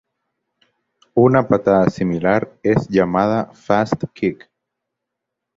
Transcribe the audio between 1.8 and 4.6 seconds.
similar es llamada fast kick.